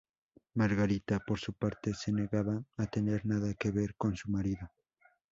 [0.55, 4.67] Margarita, por su parte, se negaba a tener nada que ver con su marido.